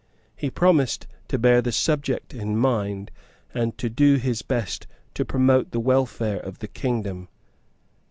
He 0.35 0.49
promised 0.49 1.05
to 1.27 1.37
bear 1.37 1.61
the 1.61 1.71
subject 1.71 2.33
in 2.33 2.57
mind, 2.57 3.11
and 3.53 3.77
to 3.77 3.87
do 3.87 4.15
his 4.15 4.41
best 4.41 4.87
to 5.13 5.23
promote 5.23 5.69
the 5.69 5.79
welfare 5.79 6.39
of 6.39 6.57
the 6.57 6.67
kingdom. 6.67 7.27